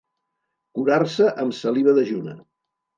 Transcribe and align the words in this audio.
Curar-se 0.79 1.29
amb 1.45 1.57
saliva 1.61 1.97
dejuna. 2.03 2.39